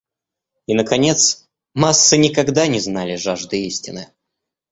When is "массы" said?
1.75-2.17